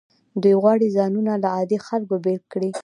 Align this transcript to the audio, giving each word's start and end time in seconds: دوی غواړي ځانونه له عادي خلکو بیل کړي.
دوی 0.41 0.55
غواړي 0.61 0.87
ځانونه 0.97 1.33
له 1.43 1.47
عادي 1.55 1.79
خلکو 1.87 2.15
بیل 2.23 2.41
کړي. 2.51 2.69